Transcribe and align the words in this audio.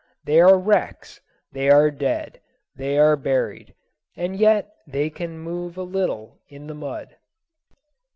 They 0.25 0.41
are 0.41 0.57
wrecks, 0.57 1.21
they 1.51 1.69
are 1.69 1.91
dead, 1.91 2.41
they 2.75 2.97
are 2.97 3.15
buried 3.15 3.75
and 4.17 4.35
yet 4.35 4.73
they 4.87 5.11
can 5.11 5.37
move 5.37 5.77
a 5.77 5.83
little 5.83 6.39
in 6.47 6.65
the 6.65 6.73
mud! 6.73 7.15